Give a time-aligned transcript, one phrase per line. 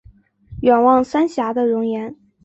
[0.63, 2.15] 远望三峡的容颜